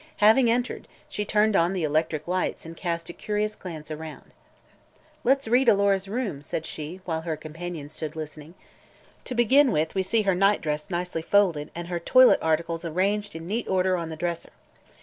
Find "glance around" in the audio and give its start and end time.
3.55-4.31